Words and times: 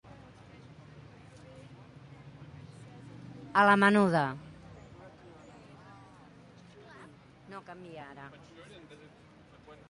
A 3.61 3.65
la 3.69 3.75
menuda. 3.83 4.25